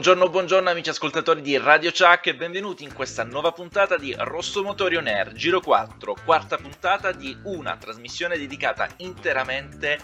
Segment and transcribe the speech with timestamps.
[0.00, 4.62] Buongiorno, buongiorno amici ascoltatori di Radio Chuck e benvenuti in questa nuova puntata di Rosso
[4.62, 10.00] Motori On Air, Giro 4, quarta puntata di una trasmissione dedicata interamente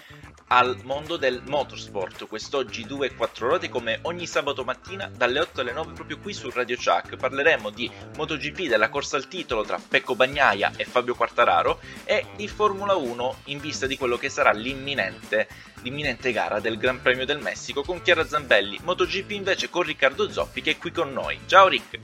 [0.47, 2.27] al mondo del motorsport.
[2.27, 6.33] Quest'oggi 2 e 4 ruote come ogni sabato mattina dalle 8 alle 9 proprio qui
[6.33, 7.15] su Radio Chuck.
[7.17, 12.47] Parleremo di MotoGP della corsa al titolo tra Pecco Bagnaia e Fabio Quartararo e di
[12.47, 15.47] Formula 1 in vista di quello che sarà l'imminente,
[15.81, 18.79] l'imminente gara del Gran Premio del Messico con Chiara Zambelli.
[18.83, 21.39] MotoGP invece con Riccardo Zoppi che è qui con noi.
[21.45, 21.99] Ciao Rick!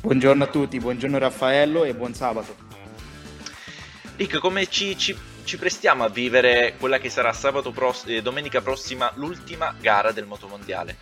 [0.00, 2.64] Buongiorno a tutti, buongiorno Raffaello e buon sabato.
[4.16, 8.60] Rick, come ci, ci ci prestiamo a vivere quella che sarà sabato pross- eh, domenica
[8.60, 10.96] prossima l'ultima gara del motomondiale.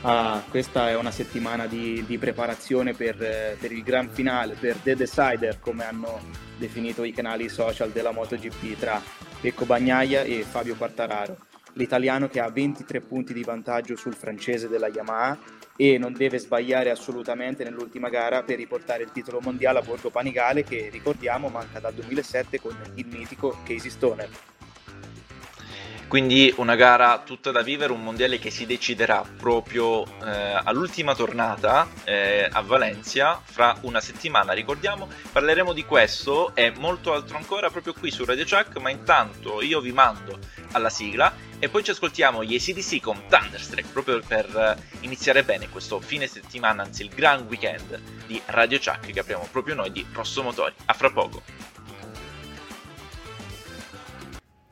[0.00, 4.76] Ah, questa è una settimana di, di preparazione per, eh, per, il gran finale, per
[4.82, 6.20] The Decider, come hanno
[6.58, 9.00] definito i canali social della MotoGP tra
[9.40, 11.36] Pecco Bagnaia e Fabio Quartararo,
[11.74, 15.38] l'italiano che ha 23 punti di vantaggio sul francese della Yamaha
[15.76, 20.62] e non deve sbagliare assolutamente nell'ultima gara per riportare il titolo mondiale a Borgo Panigale
[20.64, 24.28] che ricordiamo manca dal 2007 con il mitico Casey Stoner.
[26.14, 31.88] Quindi una gara tutta da vivere, un mondiale che si deciderà proprio eh, all'ultima tornata
[32.04, 34.52] eh, a Valencia fra una settimana.
[34.52, 39.60] Ricordiamo, parleremo di questo e molto altro ancora proprio qui su Radio Chuck, ma intanto
[39.60, 40.38] io vi mando
[40.70, 45.68] alla sigla e poi ci ascoltiamo gli ACDC con Thunderstruck proprio per eh, iniziare bene
[45.68, 50.06] questo fine settimana, anzi il gran weekend di Radio Chuck che apriamo proprio noi di
[50.12, 50.74] Rosso Motori.
[50.84, 51.42] A fra poco.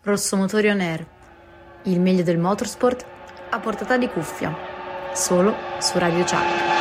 [0.03, 1.12] Rosso Motori On Air
[1.85, 3.05] il meglio del motorsport
[3.51, 4.55] a portata di cuffia,
[5.13, 6.72] solo su Radio Chuck.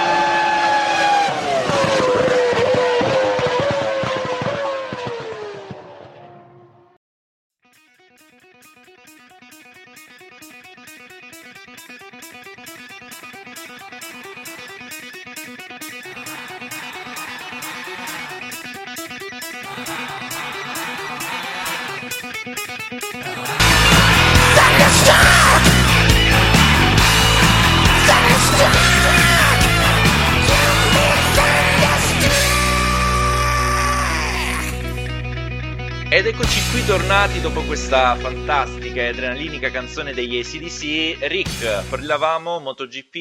[37.71, 41.25] Questa fantastica e adrenalinica canzone degli ACDC.
[41.25, 43.15] Rick, parlavamo MotoGP.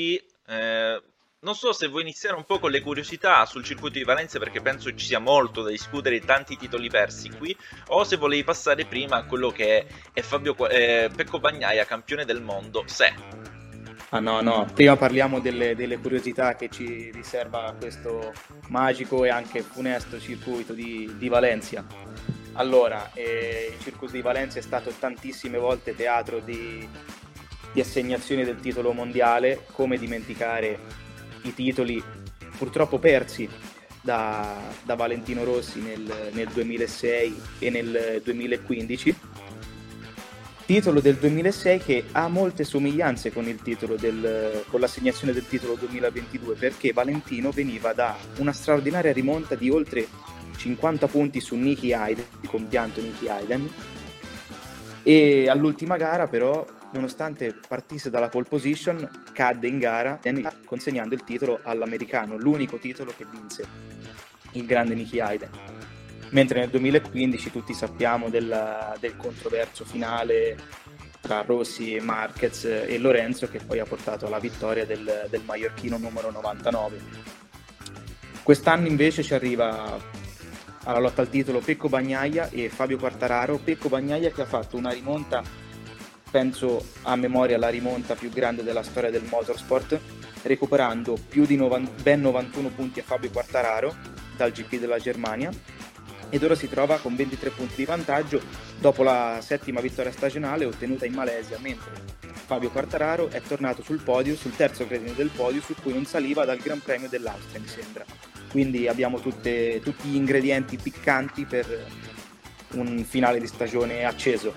[0.45, 1.03] Eh,
[1.39, 4.61] non so se vuoi iniziare un po' con le curiosità sul circuito di Valencia perché
[4.61, 7.57] penso ci sia molto da discutere, tanti titoli persi qui,
[7.91, 12.43] o se volevi passare prima a quello che è Fabio eh, Pecco Bagnaia, campione del
[12.43, 13.15] mondo, se.
[14.09, 18.33] Ah no, no, prima parliamo delle, delle, curiosità che ci riserva questo
[18.67, 22.40] magico e anche funesto circuito di, di Valencia.
[22.55, 26.87] Allora, eh, il Circus di Valencia è stato tantissime volte teatro di,
[27.73, 30.79] di assegnazioni del titolo mondiale, come dimenticare
[31.43, 32.03] i titoli
[32.59, 33.49] purtroppo persi
[34.03, 39.17] da, da Valentino Rossi nel, nel 2006 e nel 2015
[40.71, 46.93] titolo del 2006 che ha molte somiglianze con, del, con, l'assegnazione del titolo 2022 perché
[46.93, 50.07] Valentino veniva da una straordinaria rimonta di oltre
[50.61, 53.69] 50 punti su Nicky Hayden, compianto Nicky Hayden,
[55.03, 60.21] e all'ultima gara però, nonostante partisse dalla pole position, cadde in gara
[60.67, 63.67] consegnando il titolo all'americano, l'unico titolo che vinse
[64.53, 65.51] il grande Nicky Hayden.
[66.33, 70.57] Mentre nel 2015 tutti sappiamo del, del controverso finale
[71.23, 76.31] tra Rossi, Marquez e Lorenzo che poi ha portato alla vittoria del, del maiorchino numero
[76.31, 77.29] 99.
[78.43, 80.19] Quest'anno invece ci arriva
[80.85, 83.59] alla lotta al titolo Pecco Bagnaia e Fabio Quartararo.
[83.59, 85.43] Pecco Bagnaia che ha fatto una rimonta,
[86.31, 89.99] penso a memoria la rimonta più grande della storia del motorsport,
[90.43, 93.95] recuperando più di 90, ben 91 punti a Fabio Quartararo
[94.37, 95.51] dal GP della Germania.
[96.33, 98.41] Ed ora si trova con 23 punti di vantaggio.
[98.79, 101.91] Dopo la settima vittoria stagionale ottenuta in Malesia, mentre
[102.21, 106.45] Fabio Quartararo è tornato sul podio, sul terzo gradino del podio, su cui non saliva
[106.45, 108.05] dal Gran Premio dell'Austria, mi sembra
[108.51, 111.87] quindi abbiamo tutte, tutti gli ingredienti piccanti per
[112.73, 114.55] un finale di stagione acceso.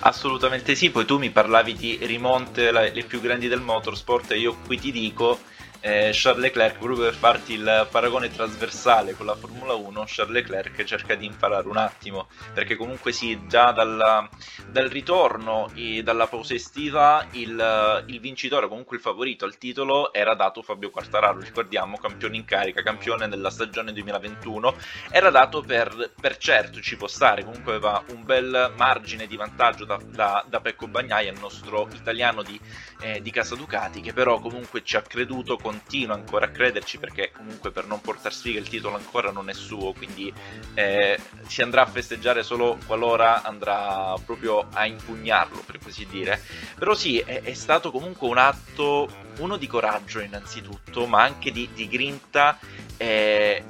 [0.00, 4.56] Assolutamente sì, poi tu mi parlavi di rimonte le più grandi del motorsport e io
[4.66, 5.38] qui ti dico
[5.84, 10.84] eh, Charles Leclerc, proprio per farti il paragone trasversale con la Formula 1, Charles Leclerc
[10.84, 14.28] cerca di imparare un attimo, perché comunque sì, già dalla,
[14.72, 20.34] dal ritorno e dalla pausa estiva il, il, vincitore, comunque il favorito al titolo era
[20.34, 24.74] dato Fabio Quartararo, ricordiamo, campione in carica, campione della stagione 2021,
[25.10, 29.84] era dato per, per certo, ci può stare, comunque aveva un bel margine di vantaggio
[29.84, 32.58] da, da, da Pecco Bagnaia, il nostro italiano di,
[33.00, 36.98] eh, di Casa Ducati, che però comunque ci ha creduto con continua ancora a crederci
[36.98, 40.32] perché comunque per non portare sfiga il titolo ancora non è suo, quindi
[40.74, 46.40] eh, si andrà a festeggiare solo qualora andrà proprio a impugnarlo, per così dire.
[46.78, 51.68] Però sì, è, è stato comunque un atto, uno di coraggio innanzitutto, ma anche di,
[51.72, 52.58] di grinta
[52.96, 53.64] e,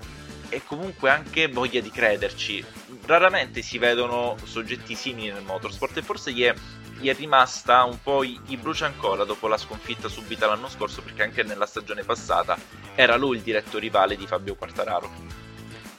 [0.49, 2.65] e comunque anche voglia di crederci.
[3.05, 6.55] Raramente si vedono soggetti simili nel motorsport e forse gli è
[7.03, 11.25] gli è rimasta un po' gli brucia ancora dopo la sconfitta subita l'anno scorso perché
[11.25, 12.57] anche nella stagione passata
[12.95, 15.11] era lui il diretto rivale di Fabio Quartararo.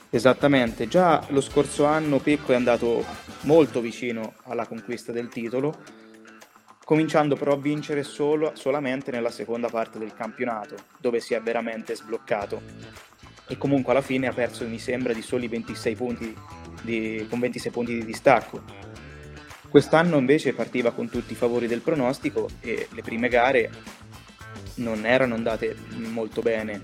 [0.08, 3.04] Esattamente, già lo scorso anno Pecco è andato
[3.44, 5.74] molto vicino alla conquista del titolo,
[6.84, 11.96] cominciando però a vincere solo, solamente nella seconda parte del campionato, dove si è veramente
[11.96, 12.60] sbloccato.
[13.46, 16.36] E comunque alla fine ha perso, mi sembra, di soli 26 punti
[16.82, 18.92] di, con 26 punti di distacco
[19.74, 23.72] Quest'anno invece partiva con tutti i favori del pronostico e le prime gare
[24.76, 26.80] non erano andate molto bene.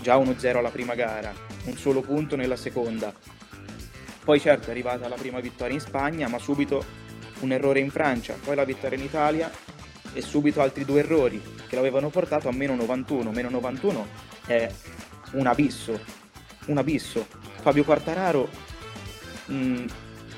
[0.00, 1.30] Già 1-0 alla prima gara,
[1.66, 3.12] un solo punto nella seconda.
[4.24, 6.84] Poi certo è arrivata la prima vittoria in Spagna, ma subito
[7.40, 9.50] un errore in Francia, poi la vittoria in Italia
[10.12, 13.30] e subito altri due errori che l'avevano portato a meno 91.
[13.30, 14.06] Meno 91
[14.46, 14.70] è
[15.32, 15.98] un abisso,
[16.66, 17.26] un abisso.
[17.60, 18.48] Fabio Quartararo
[19.46, 19.84] mh,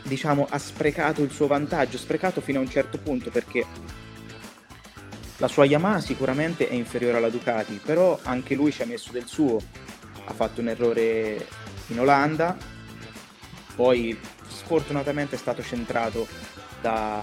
[0.04, 3.66] diciamo, ha sprecato il suo vantaggio, sprecato fino a un certo punto perché
[5.38, 9.26] la sua Yamaha sicuramente è inferiore alla Ducati, però anche lui ci ha messo del
[9.26, 9.60] suo,
[10.25, 11.46] ha fatto un errore
[11.88, 12.56] in Olanda,
[13.75, 16.26] poi sfortunatamente è stato centrato
[16.81, 17.23] da...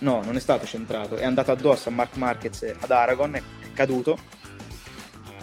[0.00, 3.42] no, non è stato centrato, è andato addosso a Mark Marquez ad Aragon, è
[3.74, 4.18] caduto,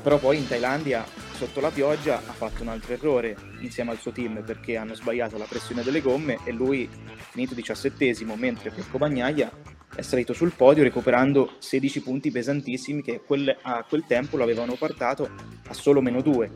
[0.01, 4.11] però poi in Thailandia sotto la pioggia ha fatto un altro errore insieme al suo
[4.11, 8.97] team perché hanno sbagliato la pressione delle gomme e lui è finito diciassettesimo mentre Pecco
[8.97, 9.51] Bagnaia
[9.95, 14.75] è salito sul podio recuperando 16 punti pesantissimi che quel, a quel tempo lo avevano
[14.75, 15.29] portato
[15.67, 16.51] a solo meno 2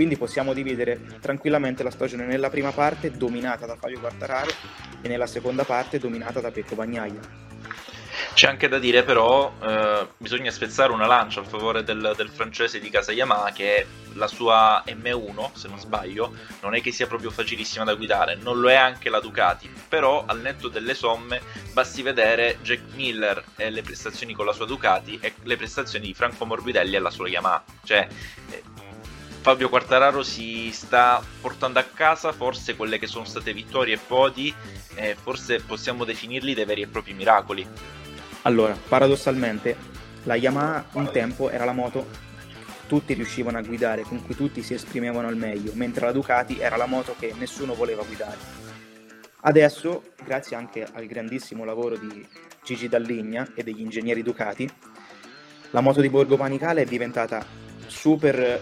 [0.00, 4.50] quindi possiamo dividere tranquillamente la stagione nella prima parte dominata da Fabio Quartararo
[5.02, 7.20] e nella seconda parte dominata da Pecco Bagnaia.
[8.32, 12.80] C'è anche da dire però, eh, bisogna spezzare una lancia a favore del, del, francese
[12.80, 16.32] di casa Yamaha che la sua M1, se non sbaglio,
[16.62, 20.24] non è che sia proprio facilissima da guidare, non lo è anche la Ducati, però
[20.26, 21.42] al netto delle somme
[21.74, 26.14] basti vedere Jack Miller e le prestazioni con la sua Ducati e le prestazioni di
[26.14, 28.08] Franco Morbidelli e la sua Yamaha, cioè
[28.50, 28.62] eh,
[29.40, 34.54] Fabio Quartararo si sta portando a casa forse quelle che sono state vittorie e podi,
[34.96, 37.66] eh, forse possiamo definirli dei veri e propri miracoli.
[38.42, 39.76] Allora, paradossalmente,
[40.24, 42.56] la Yamaha un tempo era la moto che
[42.86, 46.76] tutti riuscivano a guidare, con cui tutti si esprimevano al meglio, mentre la Ducati era
[46.76, 48.36] la moto che nessuno voleva guidare.
[49.40, 52.26] Adesso, grazie anche al grandissimo lavoro di
[52.62, 54.70] Gigi Dalligna e degli ingegneri Ducati,
[55.70, 57.42] la moto di Borgo Panicale è diventata
[57.86, 58.60] super,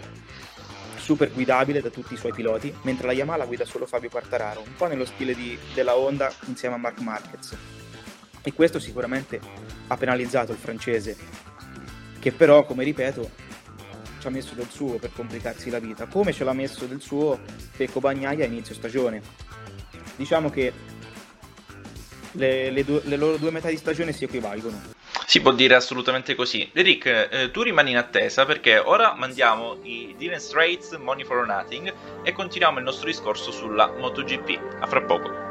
[1.08, 4.61] super guidabile da tutti i suoi piloti, mentre la Yamaha la guida solo Fabio Quartararo,
[4.61, 7.56] un po' nello stile di, della Honda insieme a Mark Marquez
[8.42, 9.40] e questo sicuramente
[9.87, 11.16] ha penalizzato il francese,
[12.18, 13.30] che però, come ripeto,
[14.18, 17.40] ci ha messo del suo per complicarsi la vita, come ce l'ha messo del suo
[17.75, 19.23] Pecco Bagnaia a inizio stagione.
[20.14, 20.71] Diciamo che
[22.32, 24.97] le, le, due, le loro due metà di stagione si equivalgono.
[25.28, 26.70] Si può dire assolutamente così.
[26.73, 31.92] Rick, eh, tu rimani in attesa perché ora mandiamo i Dylan Straits Money for Nothing
[32.23, 34.80] e continuiamo il nostro discorso sulla MotoGP.
[34.80, 35.48] A fra poco.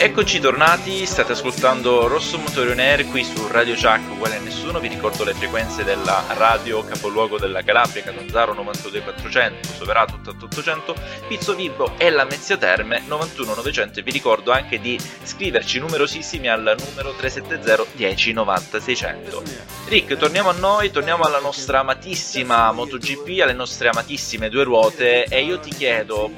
[0.00, 4.78] Eccoci tornati, state ascoltando Rosso Motori On Air qui su Radio Chuck uguale a nessuno,
[4.78, 10.94] vi ricordo le frequenze della radio capoluogo della Calabria, Catanzaro 92400, Soverato 8800,
[11.26, 16.76] Pizzo Vibo e la Mezzia Terme 91900 e vi ricordo anche di scriverci numerosissimi al
[16.78, 19.42] numero 370 10 90 600.
[19.88, 25.42] Rick, torniamo a noi, torniamo alla nostra amatissima MotoGP, alle nostre amatissime due ruote e
[25.42, 26.30] io ti chiedo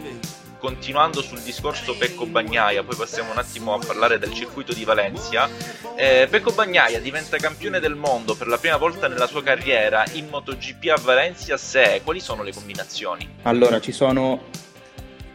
[0.60, 5.48] continuando sul discorso Pecco Bagnaia, poi passiamo un attimo a parlare del circuito di Valencia.
[5.96, 10.28] Eh, Pecco Bagnaia diventa campione del mondo per la prima volta nella sua carriera in
[10.28, 13.28] MotoGP a Valencia se quali sono le combinazioni?
[13.42, 14.44] Allora, ci sono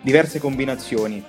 [0.02, 1.24] diverse combinazioni.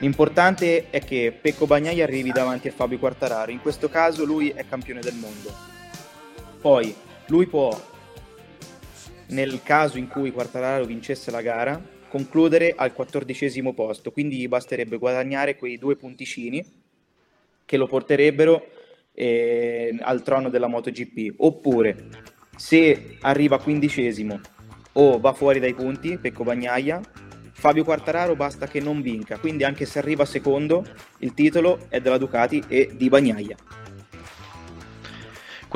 [0.00, 4.66] L'importante è che Pecco Bagnaia arrivi davanti a Fabio Quartararo, in questo caso lui è
[4.68, 5.54] campione del mondo.
[6.60, 6.94] Poi
[7.26, 7.80] lui può,
[9.28, 14.98] nel caso in cui Quartararo vincesse la gara, concludere al quattordicesimo posto, quindi gli basterebbe
[14.98, 16.64] guadagnare quei due punticini
[17.64, 18.66] che lo porterebbero
[19.12, 21.34] eh, al trono della MotoGP.
[21.38, 22.08] Oppure,
[22.56, 24.40] se arriva quindicesimo
[24.92, 27.00] o va fuori dai punti, Pecco Bagnaia,
[27.52, 30.84] Fabio Quartararo basta che non vinca, quindi anche se arriva secondo,
[31.18, 33.56] il titolo è della Ducati e di Bagnaia.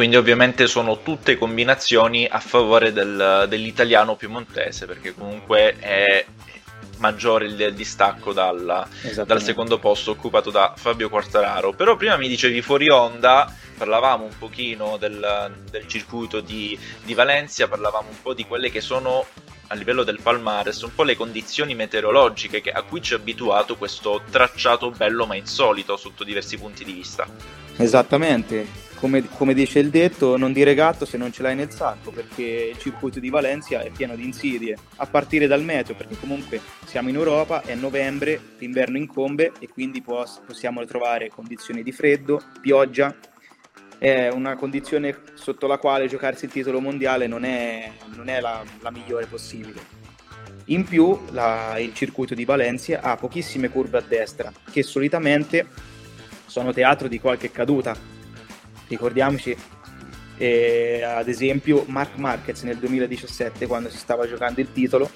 [0.00, 6.24] Quindi ovviamente sono tutte combinazioni a favore del, dell'italiano piemontese, perché comunque è
[6.96, 8.86] maggiore il distacco dal,
[9.26, 11.74] dal, secondo posto occupato da Fabio Quartararo.
[11.74, 17.68] Però prima mi dicevi fuori onda, parlavamo un pochino del, del circuito di, di Valencia,
[17.68, 19.26] parlavamo un po' di quelle che sono
[19.66, 23.76] a livello del palmares un po' le condizioni meteorologiche che, a cui ci ha abituato
[23.76, 27.28] questo tracciato bello ma insolito sotto diversi punti di vista.
[27.76, 32.10] Esattamente, come, come, dice il detto, non dire gatto se non ce l'hai nel sacco,
[32.10, 36.60] perché il circuito di Valencia è pieno di insidie, a partire dal meteo, perché comunque
[36.84, 43.16] siamo in Europa, è novembre, l'inverno incombe e quindi possiamo trovare condizioni di freddo, pioggia,
[44.00, 48.62] è una condizione sotto la quale giocarsi il titolo mondiale non è, non è la,
[48.80, 49.98] la, migliore possibile.
[50.66, 55.66] In più la, il circuito di Valencia ha pochissime curve a destra che solitamente
[56.46, 57.94] sono teatro di qualche caduta.
[58.90, 59.56] Ricordiamoci
[60.36, 65.08] eh, ad esempio Mark Marquez nel 2017 quando si stava giocando il titolo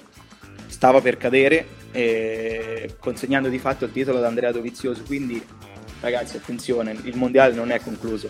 [0.67, 5.03] stava per cadere eh, consegnando di fatto il titolo ad Andrea Dovizioso.
[5.03, 5.45] Quindi
[5.99, 8.29] ragazzi attenzione il mondiale non è concluso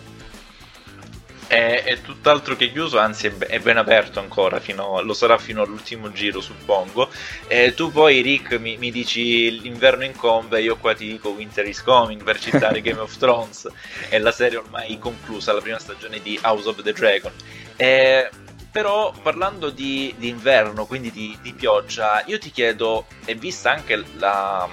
[1.46, 5.62] è, è, tutt'altro che chiuso, anzi è, è, ben aperto ancora, fino, lo sarà fino
[5.62, 7.08] all'ultimo giro suppongo.
[7.46, 11.82] E tu poi Rick mi, mi dici l'inverno incombe, io qua ti dico Winter is
[11.82, 13.68] Coming per citare Game of Thrones,
[14.08, 17.32] è la serie ormai conclusa, la prima stagione di House of the Dragon.
[17.76, 18.28] E,
[18.70, 24.04] però parlando di, di inverno, quindi di, di, pioggia, io ti chiedo, e vista anche
[24.18, 24.68] la...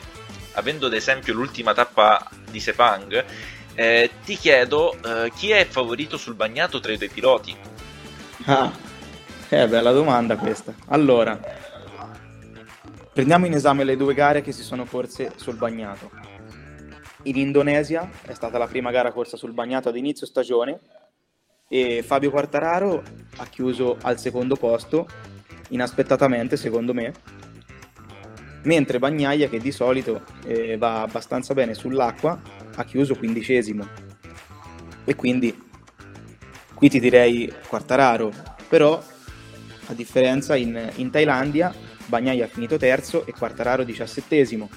[0.53, 3.23] avendo ad esempio l'ultima tappa di Sepang,
[3.75, 7.55] eh, ti chiedo eh, chi è favorito sul bagnato tra i tuoi piloti?
[8.45, 8.71] Ah,
[9.47, 10.73] è bella domanda questa.
[10.87, 11.39] Allora,
[13.13, 16.09] prendiamo in esame le due gare che si sono corse sul bagnato.
[17.23, 20.79] In Indonesia è stata la prima gara corsa sul bagnato ad inizio stagione
[21.69, 23.01] e Fabio Quartararo
[23.37, 25.07] ha chiuso al secondo posto,
[25.69, 27.13] inaspettatamente secondo me,
[28.63, 32.39] mentre Bagnaia che di solito eh, va abbastanza bene sull'acqua
[32.75, 33.87] ha chiuso quindicesimo.
[35.05, 35.55] E quindi
[36.73, 38.31] qui ti direi Quartararo.
[38.67, 39.03] Però
[39.87, 41.73] a differenza in, in Thailandia
[42.05, 44.69] Bagnaia ha finito terzo e Quartararo diciassettesimo.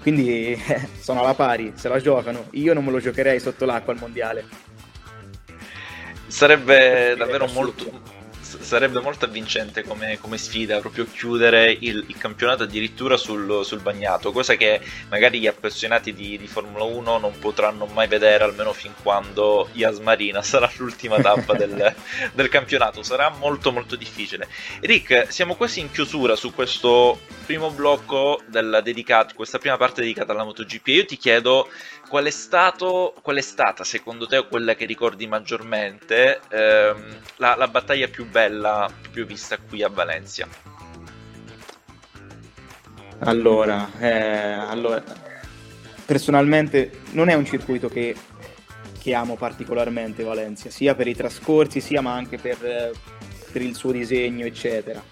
[0.00, 2.46] Quindi eh, sono alla pari, se la giocano.
[2.52, 4.44] Io non me lo giocherei sotto l'acqua al mondiale.
[6.26, 8.11] Sarebbe davvero molto
[8.60, 14.32] sarebbe molto avvincente come, come sfida proprio chiudere il, il campionato addirittura sul, sul, bagnato,
[14.32, 18.92] cosa che magari gli appassionati di, di, Formula 1 non potranno mai vedere almeno fin
[19.02, 21.94] quando Yas Marina sarà l'ultima tappa del,
[22.32, 24.48] del campionato, sarà molto molto difficile.
[24.80, 30.44] Rick, siamo quasi in chiusura su questo primo blocco dedicato, questa prima parte dedicata alla
[30.44, 30.86] MotoGP.
[30.88, 31.68] Io ti chiedo
[32.12, 37.68] qual è, stato, qual è stata secondo te quella che ricordi maggiormente ehm, la, la,
[37.68, 40.46] battaglia più bella, più vista qui a Valencia?
[43.20, 45.02] Allora, eh, allora,
[46.04, 48.14] personalmente non è un circuito che,
[49.00, 52.92] che, amo particolarmente Valencia, sia per i trascorsi, sia ma anche per,
[53.50, 55.02] per il suo disegno, eccetera.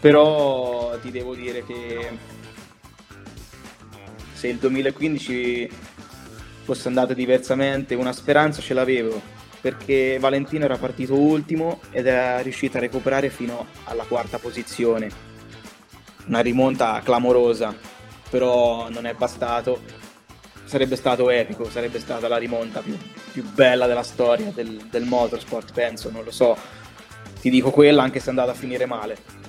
[0.00, 2.40] Però ti devo dire che
[4.42, 5.70] se il 2015
[6.64, 9.22] fosse andato diversamente, una speranza ce l'avevo,
[9.60, 15.08] perché Valentino era partito ultimo ed era riuscito a recuperare fino alla quarta posizione.
[16.26, 17.72] Una rimonta clamorosa,
[18.30, 19.80] però non è bastato.
[20.64, 22.98] Sarebbe stato epico, sarebbe stata la rimonta più,
[23.30, 26.56] più bella della storia del, del motorsport, penso, non lo so.
[27.40, 29.41] Ti dico quella anche se è andata a finire male.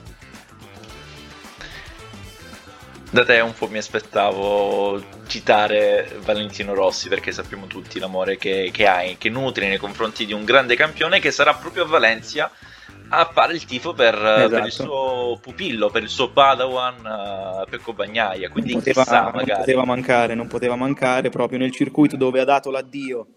[3.14, 8.88] Da te un po' mi aspettavo citare Valentino Rossi perché sappiamo tutti l'amore che, che
[8.88, 12.50] hai, che nutri nei confronti di un grande campione che sarà proprio a Valencia
[13.10, 14.50] a fare il tifo per, esatto.
[14.50, 16.96] per, il suo pupillo, per il suo Padawan
[17.66, 18.50] uh, Pecco Bagnaia.
[18.50, 22.46] Quindi non poteva, chissà, non poteva mancare, non poteva mancare proprio nel circuito dove ha
[22.46, 23.28] dato l'addio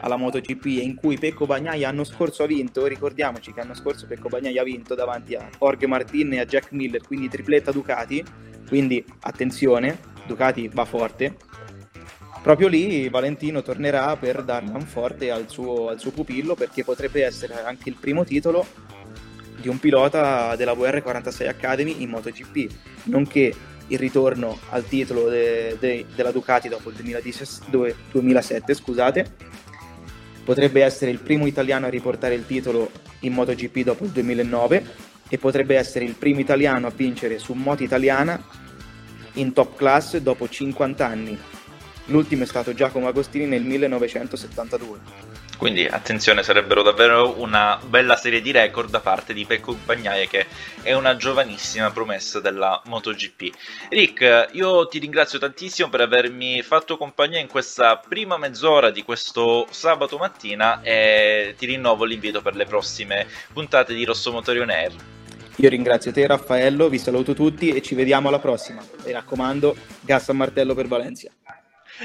[0.00, 4.06] alla MotoGP e in cui Pecco Bagnaia l'anno scorso ha vinto, ricordiamoci che l'anno scorso
[4.06, 8.22] Pecco Bagnaia ha vinto davanti a Jorge Martin e a Jack Miller, quindi tripletta Ducati,
[8.70, 11.34] quindi attenzione, Ducati va forte.
[12.40, 17.64] Proprio lì Valentino tornerà per dar manforte al suo, al suo pupillo perché potrebbe essere
[17.64, 18.64] anche il primo titolo
[19.60, 22.72] di un pilota della VR46 Academy in MotoGP,
[23.06, 23.52] nonché
[23.88, 29.34] il ritorno al titolo de, de, della Ducati dopo il 2017, 2007, scusate,
[30.44, 32.88] potrebbe essere il primo italiano a riportare il titolo
[33.20, 37.82] in MotoGP dopo il 2009 e potrebbe essere il primo italiano a vincere su moto
[37.82, 38.38] italiana
[39.34, 41.38] in top class dopo 50 anni.
[42.06, 45.38] L'ultimo è stato Giacomo Agostini nel 1972.
[45.60, 50.46] Quindi attenzione, sarebbero davvero una bella serie di record da parte di Pecco Bagnaia che
[50.80, 53.54] è una giovanissima promessa della MotoGP.
[53.90, 59.66] Rick, io ti ringrazio tantissimo per avermi fatto compagnia in questa prima mezz'ora di questo
[59.70, 65.19] sabato mattina e ti rinnovo l'invito per le prossime puntate di Rosso Motori On Air.
[65.56, 68.82] Io ringrazio te Raffaello, vi saluto tutti e ci vediamo alla prossima.
[69.04, 71.30] Mi raccomando, gas a martello per Valencia.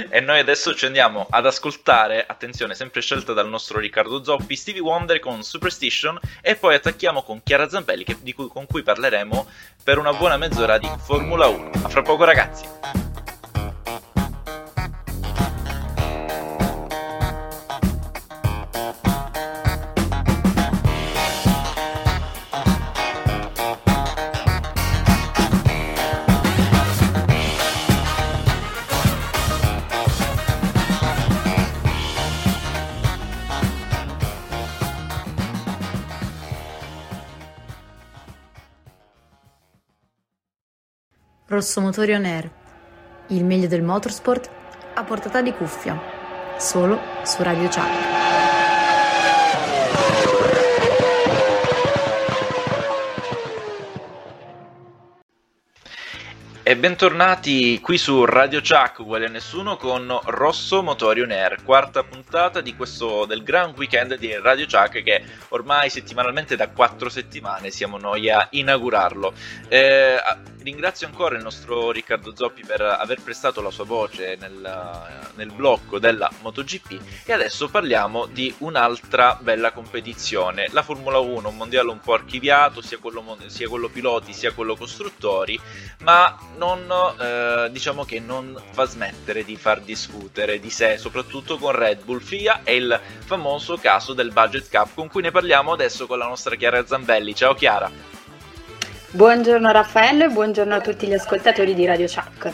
[0.10, 4.82] E noi adesso ci andiamo ad ascoltare, attenzione, sempre scelta dal nostro Riccardo Zoppi, Stevie
[4.82, 9.48] Wonder con Superstition e poi attacchiamo con Chiara Zampelli che, cui, con cui parleremo
[9.84, 11.72] per una buona mezz'ora di Formula 1.
[11.84, 13.05] A fra poco ragazzi!
[41.56, 42.52] Rosso Motori On Air.
[43.28, 44.50] Il meglio del motorsport
[44.94, 45.98] a portata di cuffia.
[46.58, 48.35] Solo su Radio Chuck.
[56.68, 62.64] E bentornati qui su Radio Chuck, uguale a nessuno, con Rosso Motorion Air, quarta puntata
[62.76, 68.32] questo, del gran weekend di Radio Chuck che ormai settimanalmente da quattro settimane siamo noi
[68.32, 69.32] a inaugurarlo.
[69.68, 70.18] Eh,
[70.64, 76.00] ringrazio ancora il nostro Riccardo Zoppi per aver prestato la sua voce nel, nel blocco
[76.00, 82.00] della MotoGP e adesso parliamo di un'altra bella competizione, la Formula 1, un mondiale un
[82.00, 85.60] po' archiviato, sia quello, sia quello piloti sia quello costruttori,
[86.00, 91.74] ma non, eh, diciamo che non fa smettere di far discutere di sé, soprattutto con
[91.74, 96.08] Red Bull FIA e il famoso caso del budget cap con cui ne parliamo adesso
[96.08, 97.36] con la nostra Chiara Zambelli.
[97.36, 97.92] Ciao Chiara!
[99.12, 102.52] Buongiorno Raffaello e buongiorno a tutti gli ascoltatori di Radio Chuck.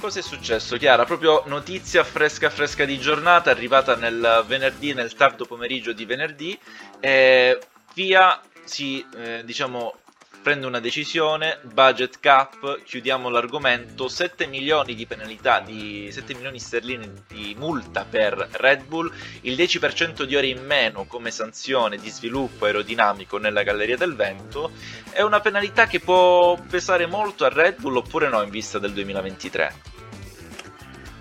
[0.00, 1.04] Cosa è successo, Chiara?
[1.04, 6.58] Proprio notizia fresca fresca di giornata, arrivata nel venerdì, nel tardo pomeriggio di venerdì.
[7.00, 7.58] Eh,
[7.94, 9.94] via si, eh, diciamo,
[10.44, 17.24] prende una decisione, budget cap, chiudiamo l'argomento, 7 milioni di penalità, di 7 milioni sterline
[17.26, 22.66] di multa per Red Bull, il 10% di ore in meno come sanzione di sviluppo
[22.66, 24.72] aerodinamico nella galleria del vento,
[25.12, 28.92] è una penalità che può pesare molto a Red Bull oppure no in vista del
[28.92, 29.93] 2023?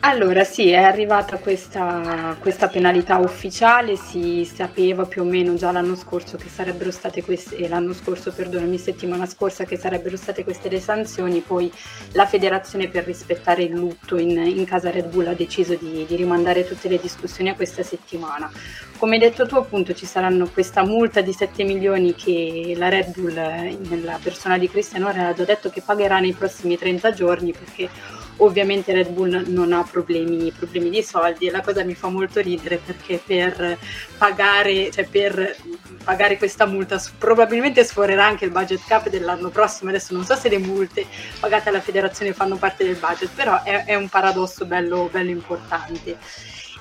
[0.06, 5.96] Allora sì, è arrivata questa, questa, penalità ufficiale, si sapeva più o meno già l'anno
[5.96, 10.68] scorso che sarebbero state queste, eh, l'anno scorso, perdonami, settimana scorsa che sarebbero state queste
[10.68, 11.72] le sanzioni, poi
[12.12, 16.16] la federazione per rispettare il lutto in, in casa Red Bull ha deciso di, di,
[16.18, 18.52] rimandare tutte le discussioni a questa settimana.
[18.98, 23.18] Come hai detto tu appunto ci saranno questa multa di 7 milioni che la Red
[23.18, 27.54] Bull eh, nella persona di Cristiano ha già detto che pagherà nei prossimi 30 giorni
[27.54, 27.90] perché
[28.38, 32.42] Ovviamente Red Bull non ha problemi, problemi, di soldi e la cosa mi fa molto
[32.42, 33.78] ridere perché per
[34.18, 35.56] pagare, cioè per
[36.04, 39.90] pagare questa multa probabilmente sforerà anche il budget cap dell'anno prossimo.
[39.90, 41.06] Adesso non so se le multe
[41.40, 46.18] pagate alla federazione fanno parte del budget, però è, è un paradosso bello, bello importante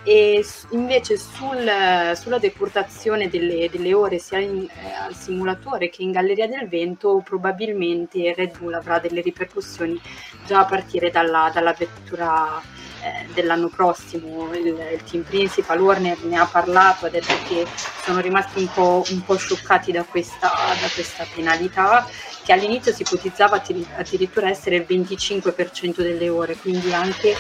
[0.05, 6.11] e invece sul, sulla decurtazione delle, delle ore sia in, eh, al simulatore che in
[6.11, 10.01] Galleria del Vento probabilmente Red Bull avrà delle ripercussioni
[10.45, 12.61] già a partire dalla, dalla vettura
[13.03, 14.53] eh, dell'anno prossimo.
[14.55, 17.67] Il, il, team principal Warner ne ha parlato, ha detto che
[18.05, 22.07] sono rimasti un po', un po scioccati da questa, da questa penalità
[22.45, 23.63] che all'inizio si ipotizzava
[23.97, 27.37] addirittura essere il 25% delle ore, quindi anche eh,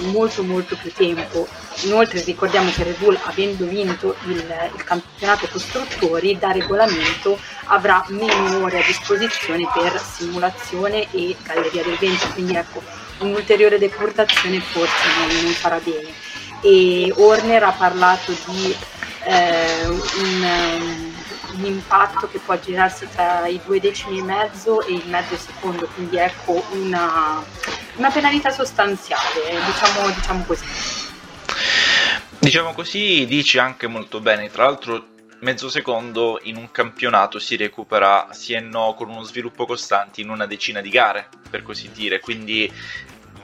[0.00, 1.46] molto molto più tempo.
[1.82, 4.36] Inoltre ricordiamo che Red Bull avendo vinto il,
[4.74, 11.96] il campionato costruttori da regolamento avrà meno ore a disposizione per simulazione e galleria del
[11.98, 12.82] vento, quindi ecco
[13.18, 16.08] un'ulteriore decurtazione forse non, non farà bene.
[16.62, 18.74] E Horner ha parlato di
[19.24, 21.13] eh, un,
[21.56, 25.86] un, impatto che può girarsi tra i due decimi e mezzo e il mezzo secondo,
[25.94, 27.42] quindi ecco una,
[27.96, 30.64] una penalità sostanziale, diciamo, diciamo così.
[32.38, 38.28] Diciamo così, dici anche molto bene, tra l'altro mezzo secondo in un campionato si recupera
[38.32, 42.18] sì e no con uno sviluppo costante in una decina di gare, per così dire,
[42.20, 42.70] quindi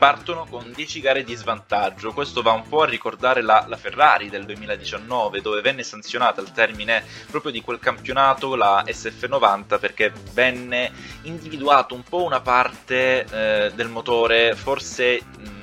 [0.00, 2.14] partono con 10 gare di svantaggio.
[2.14, 6.52] Questo va un po' a ricordare la, la, Ferrari del 2019, dove venne sanzionata al
[6.52, 10.90] termine proprio di quel campionato la SF90 perché venne
[11.24, 15.20] individuato un po' una parte eh, del motore, forse.
[15.38, 15.58] Mh,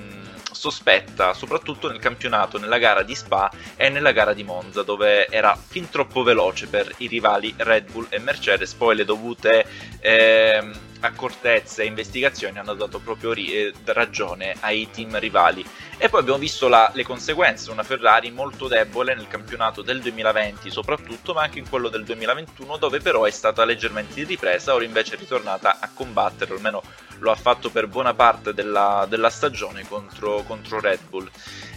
[0.57, 5.55] sospetta, soprattutto nel campionato, nella gara di Spa e nella gara di Monza, dove era
[5.55, 8.73] fin troppo veloce per i rivali Red Bull e Mercedes.
[8.73, 9.67] Poi le dovute
[9.99, 10.71] eh,
[11.01, 15.65] accortezze e investigazioni hanno dato proprio ri- eh, ragione ai team rivali.
[15.97, 20.69] E poi abbiamo visto la, le conseguenze, una Ferrari molto debole nel campionato del 2020
[20.69, 25.15] soprattutto, ma anche in quello del 2021, dove però è stata leggermente ripresa, ora invece
[25.15, 26.81] è ritornata a combattere, almeno
[27.19, 31.29] lo ha fatto per buona parte della, della stagione contro, contro, Red Bull.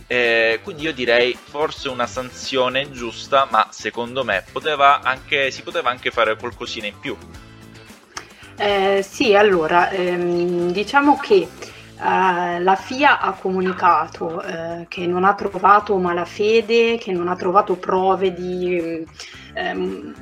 [0.07, 5.91] Eh, quindi io direi forse una sanzione giusta, ma secondo me poteva anche, si poteva
[5.91, 7.17] anche fare qualcosina in più.
[8.63, 11.49] Eh, sì, allora, ehm, diciamo che
[11.99, 17.77] eh, la FIA ha comunicato eh, che non ha trovato malafede, che non ha trovato
[17.77, 19.03] prove di...
[19.55, 20.15] Ehm,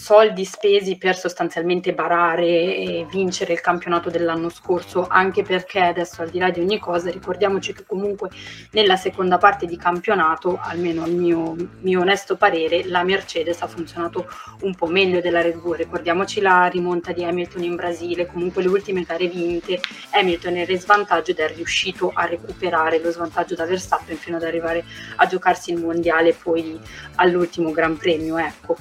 [0.00, 6.30] soldi spesi per sostanzialmente barare e vincere il campionato dell'anno scorso, anche perché adesso al
[6.30, 8.30] di là di ogni cosa ricordiamoci che comunque
[8.70, 14.26] nella seconda parte di campionato, almeno al mio, mio onesto parere, la Mercedes ha funzionato
[14.62, 15.76] un po' meglio della Red Bull.
[15.76, 19.80] Ricordiamoci la rimonta di Hamilton in Brasile, comunque le ultime gare vinte,
[20.12, 24.44] Hamilton era in svantaggio ed è riuscito a recuperare lo svantaggio da Verstappen fino ad
[24.44, 24.82] arrivare
[25.16, 26.80] a giocarsi il mondiale poi
[27.16, 28.38] all'ultimo Gran Premio.
[28.38, 28.78] Ecco.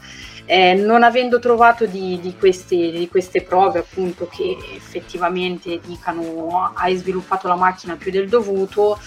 [0.52, 6.96] Eh, non avendo trovato di, di, queste, di, queste, prove appunto che effettivamente dicano hai
[6.96, 8.98] sviluppato la macchina più del dovuto,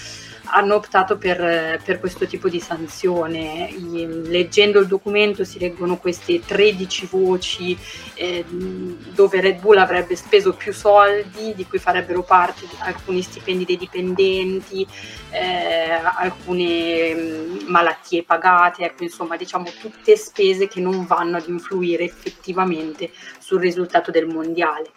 [0.55, 3.71] hanno optato per, per, questo tipo di sanzione.
[4.27, 7.77] Leggendo il documento si leggono queste 13 voci
[8.15, 13.79] eh, dove Red Bull avrebbe speso più soldi, di cui farebbero parte alcuni stipendi dei
[13.79, 14.87] dipendenti,
[15.31, 22.05] eh, alcune mm, malattie pagate, ecco, insomma diciamo tutte spese che non vanno ad influire
[22.05, 24.91] effettivamente sul risultato del mondiale.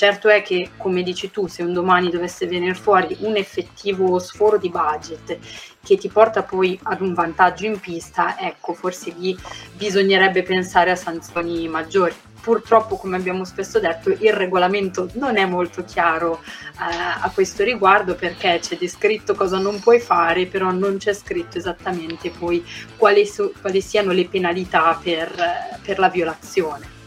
[0.00, 4.56] Certo è che, come dici tu, se un domani dovesse venire fuori un effettivo sforo
[4.56, 4.70] di
[5.00, 5.38] budget
[5.82, 9.36] che ti porta poi ad un vantaggio in pista, ecco, forse lì
[9.76, 12.14] bisognerebbe pensare a sanzioni maggiori.
[12.40, 18.14] Purtroppo, come abbiamo spesso detto, il regolamento non è molto chiaro eh, a questo riguardo
[18.14, 22.64] perché c'è descritto cosa non puoi fare, però non c'è scritto esattamente poi
[22.96, 25.30] quali, so- quali siano le penalità per,
[25.82, 26.99] per la violazione.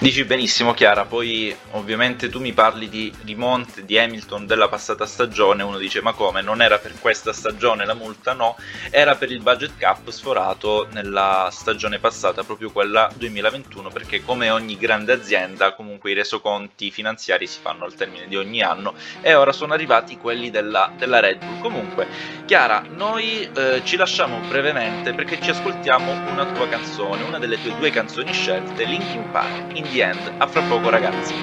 [0.00, 5.62] Dici benissimo Chiara, poi ovviamente tu mi parli di rimonte di Hamilton della passata stagione,
[5.62, 8.32] uno dice ma come, non era per questa stagione la multa?
[8.32, 8.56] No,
[8.90, 14.76] era per il budget cap sforato nella stagione passata, proprio quella 2021, perché come ogni
[14.76, 19.52] grande azienda comunque i resoconti finanziari si fanno al termine di ogni anno e ora
[19.52, 21.60] sono arrivati quelli della, della Red Bull.
[21.60, 22.08] Comunque
[22.46, 27.74] Chiara, noi eh, ci lasciamo brevemente perché ci ascoltiamo una tua canzone, una delle tue
[27.78, 30.32] due canzoni scelte, Linkin Park in the end.
[30.38, 31.34] A fra poco ragazzi.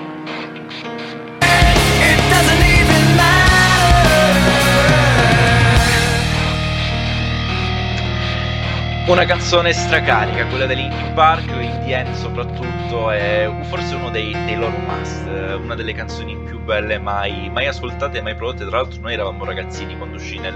[9.07, 14.31] Una canzone stracarica, quella di Linkin Park, in the end soprattutto, è forse uno dei,
[14.45, 15.25] dei, loro must,
[15.61, 18.65] una delle canzoni più belle mai, mai ascoltate e mai prodotte.
[18.65, 20.53] Tra l'altro noi eravamo ragazzini quando uscì nei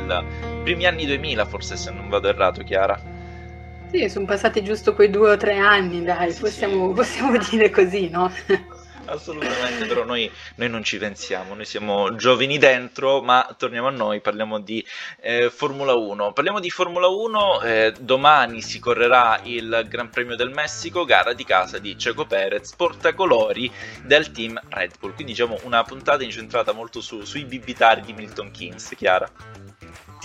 [0.64, 3.15] primi anni 2000, forse se non vado errato, Chiara.
[3.96, 6.96] Sì, sono passati giusto quei due o tre anni, dai, sì, possiamo, sì.
[6.96, 8.30] possiamo dire così, no?
[9.06, 14.20] Assolutamente, però noi, noi, non ci pensiamo, noi siamo giovani dentro, ma torniamo a noi,
[14.20, 14.86] parliamo di
[15.22, 16.34] eh, Formula 1.
[16.34, 21.46] Parliamo di Formula 1, eh, domani si correrà il Gran Premio del Messico, gara di
[21.46, 23.72] casa di Ceco Perez, portacolori
[24.04, 25.14] del team Red Bull.
[25.14, 29.32] Quindi diciamo una puntata incentrata molto su, sui bibitari di Milton Keynes, Chiara.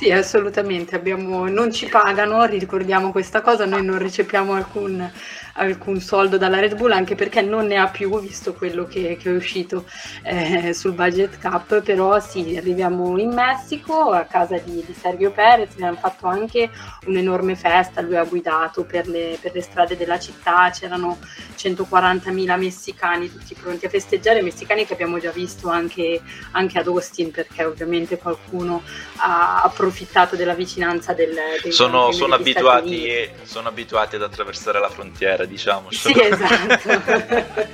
[0.02, 5.12] Sì, assolutamente, abbiamo, non ci pagano, ricordiamo questa cosa, noi non riceviamo alcun,
[5.60, 9.30] alcun soldo dalla Red Bull, anche perché non ne ha più, visto quello che, che
[9.30, 9.84] è uscito
[10.22, 15.78] eh, sul budget cap, però sì, arriviamo in Messico a casa di, di Sergio Perez,
[15.80, 16.70] hanno fatto anche
[17.06, 21.18] un'enorme festa, lui ha guidato per le, per le strade della città, c'erano
[21.56, 27.30] 140.000 messicani tutti pronti a festeggiare, messicani che abbiamo già visto anche, anche ad Austin,
[27.30, 28.82] perché ovviamente qualcuno
[29.16, 31.36] ha approfittato della vicinanza del...
[31.62, 35.90] del sono, sono abituati, sono abituati ad attraversare la frontiera, diciamo.
[35.90, 37.68] Sì, esatto.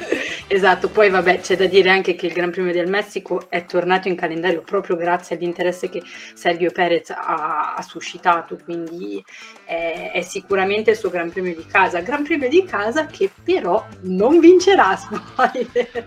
[0.49, 4.09] esatto, poi vabbè c'è da dire anche che il Gran Premio del Messico è tornato
[4.09, 6.03] in calendario proprio grazie all'interesse che
[6.35, 9.23] Sergio Perez ha, ha suscitato, quindi
[9.65, 12.01] è, è, sicuramente il suo Gran Premio di casa.
[12.01, 16.07] Gran Premio di casa che però non vincerà, spoiler.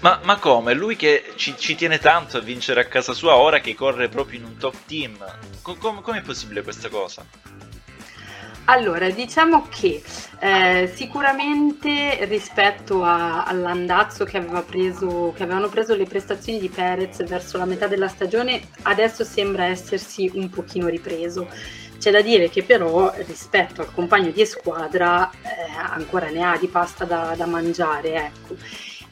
[0.00, 0.72] ma, ma come?
[0.72, 4.38] Lui che ci, ci, tiene tanto a vincere a casa sua ora che corre proprio
[4.38, 5.16] in un top team.
[5.62, 7.26] Com- com- com'è possibile questa cosa?
[8.66, 10.02] Allora, diciamo che
[10.38, 17.22] eh, sicuramente rispetto a, all'andazzo che, aveva preso, che avevano preso le prestazioni di Perez
[17.26, 21.46] verso la metà della stagione, adesso sembra essersi un pochino ripreso.
[21.98, 25.38] C'è da dire che però rispetto al compagno di squadra eh,
[25.76, 28.56] ancora ne ha di pasta da, da mangiare, ecco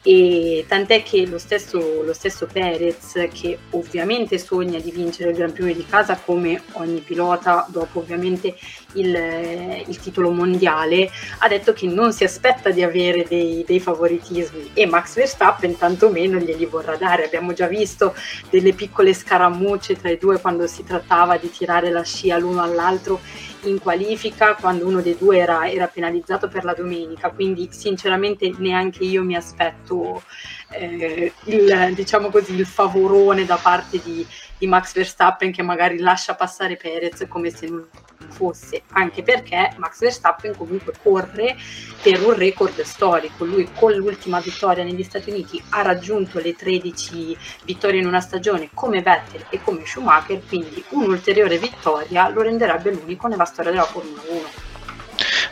[0.05, 5.53] e tant'è che lo stesso, lo stesso Perez, che ovviamente sogna di vincere il Gran
[5.53, 8.53] Premio di casa come ogni pilota dopo ovviamente
[8.93, 14.71] il, il titolo mondiale, ha detto che non si aspetta di avere dei, dei favoritismi
[14.73, 17.23] e Max Verstappen tantomeno glieli vorrà dare.
[17.23, 18.13] Abbiamo già visto
[18.49, 23.21] delle piccole scaramucce tra i due quando si trattava di tirare la scia l'uno all'altro
[23.69, 29.03] in qualifica quando uno dei due era, era penalizzato per la domenica, quindi sinceramente neanche
[29.03, 30.23] io mi aspetto
[30.73, 34.25] eh, il, diciamo così, il favorone da parte di,
[34.57, 37.87] di Max Verstappen che magari lascia passare Perez come se non
[38.29, 41.55] fosse, anche perché Max Verstappen comunque corre
[42.01, 43.45] per un record storico.
[43.45, 48.69] Lui con l'ultima vittoria negli Stati Uniti ha raggiunto le 13 vittorie in una stagione
[48.73, 54.21] come Vettel e come Schumacher, quindi un'ulteriore vittoria lo renderebbe l'unico nella storia della Formula
[54.27, 54.62] 1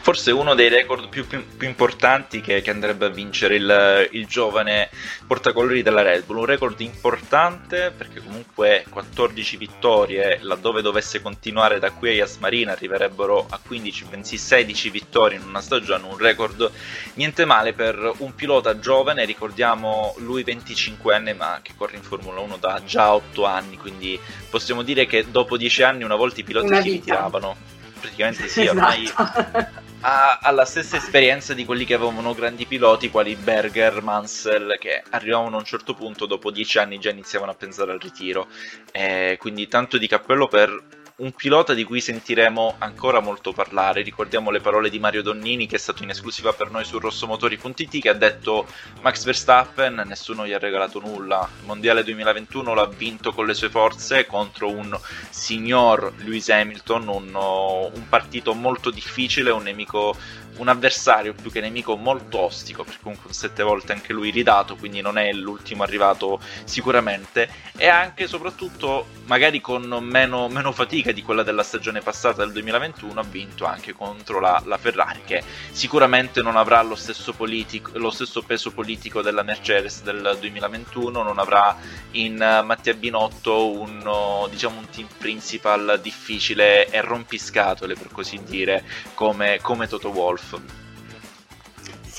[0.02, 4.26] forse uno dei record più, più, più importanti che, che, andrebbe a vincere il, il,
[4.26, 4.90] giovane
[5.28, 6.38] portacolori della Red Bull.
[6.38, 12.72] Un record importante perché comunque 14 vittorie, laddove dovesse continuare da qui a Yas Marina
[12.72, 16.72] arriverebbero a 15, bensì 16 vittorie in una stagione, un record
[17.14, 22.58] niente male per un pilota giovane, ricordiamo lui 25enne ma che corre in Formula 1
[22.58, 26.76] da già 8 anni, quindi possiamo dire che dopo 10 anni una volta i piloti
[26.82, 27.56] si ritiravano
[28.00, 33.10] praticamente sì, ormai esatto ha, ha, la stessa esperienza di quelli che avevano grandi piloti
[33.10, 37.56] quali Berger, Mansell, che arrivavano a un certo punto, dopo dieci anni già iniziavano a
[37.56, 38.48] pensare al ritiro.
[38.92, 44.02] Eh, quindi tanto di cappello per un pilota di cui sentiremo ancora molto parlare.
[44.02, 48.02] Ricordiamo le parole di Mario Donnini, che è stato in esclusiva per noi su rossomotori.it,
[48.02, 48.68] che ha detto
[49.02, 51.48] Max Verstappen, nessuno gli ha regalato nulla.
[51.60, 57.36] Il Mondiale 2021 l'ha vinto con le sue forze contro un signor Lewis Hamilton, un,
[57.36, 60.16] un partito molto difficile, un nemico
[60.62, 65.02] un avversario più che nemico molto ostico, perché comunque sette volte anche lui ridato, quindi
[65.02, 71.42] non è l'ultimo arrivato sicuramente, e anche soprattutto magari con meno, meno fatica di quella
[71.42, 76.56] della stagione passata del 2021 ha vinto anche contro la, la Ferrari, che sicuramente non
[76.56, 81.76] avrà lo stesso, politico, lo stesso, peso politico della Mercedes del 2021, non avrà
[82.12, 88.84] in Mattia Binotto un, diciamo, un team principal difficile e rompiscatole per così dire
[89.16, 90.82] come, come Toto Wolff golf.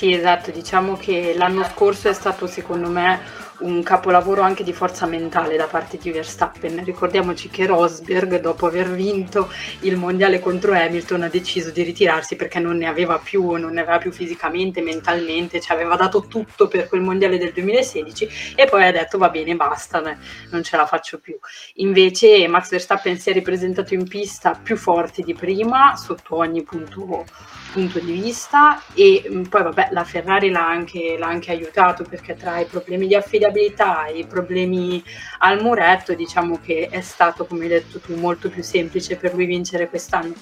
[0.02, 3.20] Sì, esatto, diciamo che l'anno scorso è stato secondo me
[3.62, 6.82] un capolavoro anche di forza mentale da parte di Verstappen.
[6.82, 9.48] Ricordiamoci che Rosberg, dopo aver vinto
[9.80, 13.82] il mondiale contro Hamilton, ha deciso di ritirarsi perché non ne aveva più, non ne
[13.82, 18.84] aveva più fisicamente, mentalmente, ci aveva dato tutto per quel mondiale del 2016 e poi
[18.84, 20.02] ha detto va bene, basta,
[20.50, 21.38] non ce la faccio più.
[21.74, 27.24] Invece Max Verstappen si è ripresentato in pista più forte di prima, sotto ogni punto
[27.72, 32.36] punto di vista e mm, poi vabbè la Ferrari l'ha anche, l'ha anche, aiutato perché
[32.36, 35.02] tra i problemi di affidabilità e i problemi
[35.38, 39.46] al muretto diciamo che è stato come hai detto tu molto più semplice per lui
[39.46, 40.34] vincere quest'anno.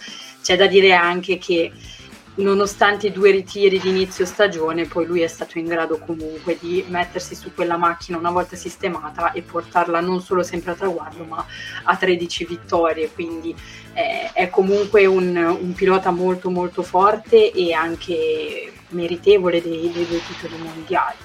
[0.43, 1.71] C'è da dire anche che
[2.37, 6.85] nonostante i due ritiri di inizio stagione, poi lui è stato in grado comunque di
[6.89, 11.45] mettersi su quella macchina una volta sistemata e portarla non solo sempre a traguardo, ma
[11.85, 13.11] a 13 vittorie.
[13.11, 13.55] Quindi
[13.93, 20.21] è, è comunque un, un, pilota molto molto forte e anche meritevole dei, dei due
[20.25, 21.17] titoli mondiali.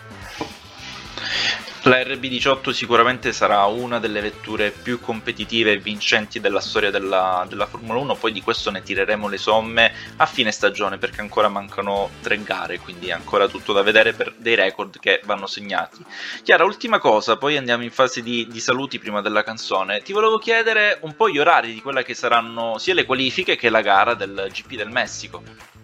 [1.88, 7.68] La RB18 sicuramente sarà una delle vetture più competitive e vincenti della storia della, della,
[7.68, 12.10] Formula 1, poi di questo ne tireremo le somme a fine stagione perché ancora mancano
[12.24, 16.04] tre gare, quindi è ancora tutto da vedere per dei record che vanno segnati.
[16.42, 20.02] Chiara, ultima cosa, poi andiamo in fase di, di saluti prima della canzone.
[20.02, 23.70] Ti volevo chiedere un po' gli orari di quella che saranno sia le qualifiche che
[23.70, 25.75] la gara del GP del Messico.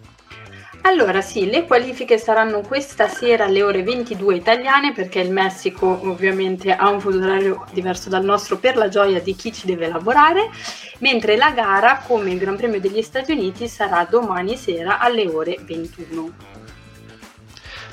[0.84, 6.74] Allora sì, le qualifiche saranno questa sera alle ore 22 italiane perché il Messico ovviamente
[6.74, 10.50] ha un fuso orario diverso dal nostro per la gioia di chi ci deve lavorare,
[10.98, 15.56] mentre la gara come il Gran Premio degli Stati Uniti sarà domani sera alle ore
[15.62, 16.50] 21.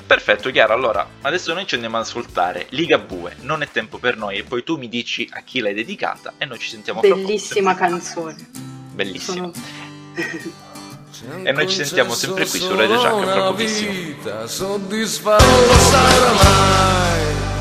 [0.04, 0.74] Perfetto, Chiara.
[0.74, 4.42] Allora, adesso noi ci andiamo ad ascoltare Liga Bue, non è tempo per noi, e
[4.42, 8.48] poi tu mi dici a chi l'hai dedicata e noi ci sentiamo Bellissima canzone.
[8.92, 9.52] Bellissima.
[9.52, 9.52] Sono...
[11.42, 13.92] E noi ci sentiamo sempre qui su Radio Jack fra pochissimo.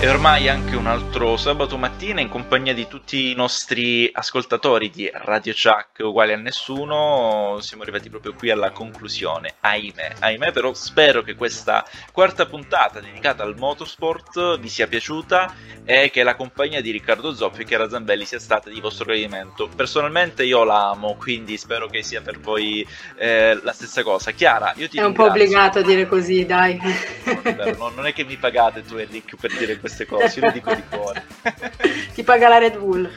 [0.01, 5.11] E ormai anche un altro sabato mattina in compagnia di tutti i nostri ascoltatori di
[5.13, 11.21] Radio Chuck uguali a nessuno siamo arrivati proprio qui alla conclusione, ahimè, ahimè però spero
[11.21, 16.91] che questa quarta puntata dedicata al motorsport vi sia piaciuta e che la compagnia di
[16.91, 19.67] Riccardo Zoppi e Chiara Zambelli sia stata di vostro gradimento.
[19.75, 24.31] Personalmente io la amo, quindi spero che sia per voi eh, la stessa cosa.
[24.31, 26.79] Chiara, io ti È un po' obbligato a dire così, dai.
[27.75, 30.45] No, non è che mi pagate tu e Rick per dire questo queste cose, io
[30.45, 31.25] le dico di cuore.
[32.13, 33.09] Ti paga la Red Bull.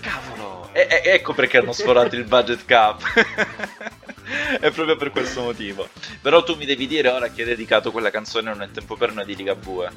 [0.00, 3.02] Cavolo, e, e, ecco perché hanno sforato il budget cap.
[4.60, 5.88] è proprio per questo motivo.
[6.22, 9.12] Però tu mi devi dire ora che hai dedicato quella canzone Non è tempo per
[9.12, 9.90] noi di Ligabue.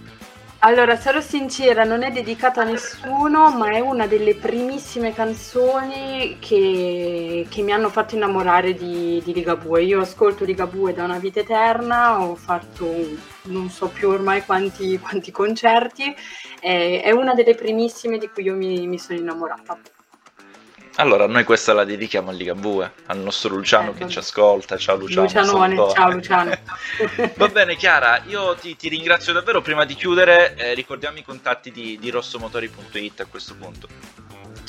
[0.64, 7.48] Allora, sarò sincera, non è dedicata a nessuno, ma è una delle primissime canzoni che,
[7.50, 9.82] che mi hanno fatto innamorare di, di Ligabue.
[9.82, 12.86] Io ascolto Ligabue da una vita eterna, ho fatto
[13.46, 16.16] non so più ormai quanti, quanti concerti,
[16.60, 19.80] è, è, una delle primissime di cui io mi, mi sono innamorata.
[20.96, 24.00] Allora, noi questa la dedichiamo a Ligabue, al nostro Luciano ecco.
[24.00, 24.78] che ci ascolta.
[24.78, 25.26] Ciao Luciano.
[25.26, 26.52] Lucianone, ciao Luciano.
[27.36, 29.62] Va bene, Chiara, io ti, ti, ringrazio davvero.
[29.62, 33.88] Prima di chiudere, eh, ricordiamo i contatti di, di rossomotori.it a questo punto.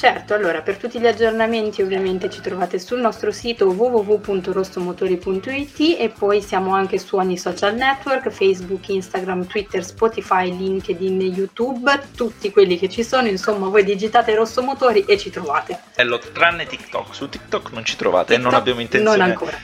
[0.02, 6.42] Certo, allora per tutti gli aggiornamenti ovviamente ci trovate sul nostro sito www.rossomotori.it e poi
[6.42, 12.88] siamo anche su ogni social network, Facebook, Instagram, Twitter, Spotify, LinkedIn, YouTube, tutti quelli che
[12.88, 15.78] ci sono, insomma voi digitate Rosso Motori e ci trovate.
[15.94, 19.16] E lo tranne TikTok, su TikTok non ci trovate TikTok, e non abbiamo intenzione.
[19.16, 19.56] Non ancora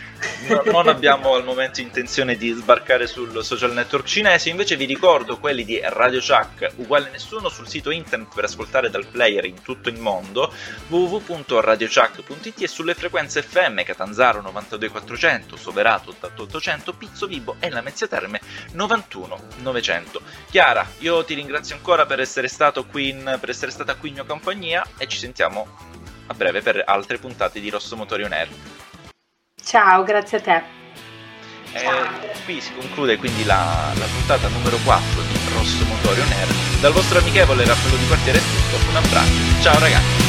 [0.48, 5.38] no, non abbiamo al momento intenzione di sbarcare sul social network cinese, invece vi ricordo
[5.38, 9.88] quelli di Radio Chuck, uguale nessuno, sul sito internet per ascoltare dal player in tutto
[9.88, 10.52] il mondo,
[10.88, 18.40] www.radiochuck.it e sulle frequenze FM Catanzaro 92400, Soverato 8800, Pizzo Vibo e la Mezzia Terme
[18.72, 20.20] 91900.
[20.50, 22.48] Chiara, io ti ringrazio ancora per essere,
[22.94, 25.66] in, per essere stata qui in mia compagnia e ci sentiamo
[26.26, 28.48] a breve per altre puntate di Rosso Motori On Air.
[29.68, 30.62] Ciao, grazie a te.
[31.72, 36.80] Eh, qui si conclude quindi la, la, puntata numero 4 di Rosso Motorio Nerd.
[36.80, 39.60] Dal vostro amichevole Raffaello di Quartiere è tutto, un abbraccio.
[39.60, 40.26] Ciao ragazzi.